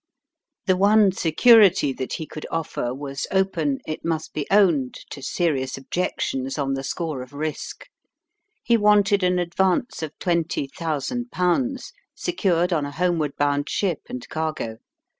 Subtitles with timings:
[0.65, 5.77] The one security that he could offer was open, it must be owned, to serious
[5.77, 7.87] objections on the score of risk.
[8.63, 14.27] He wanted an advance of twenty thousand pounds, secured on a homeward bound ship and
[14.27, 14.79] cargo.